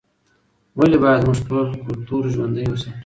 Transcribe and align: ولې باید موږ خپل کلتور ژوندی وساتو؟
ولې 0.77 0.97
باید 1.03 1.21
موږ 1.27 1.37
خپل 1.43 1.63
کلتور 1.85 2.23
ژوندی 2.33 2.63
وساتو؟ 2.69 2.91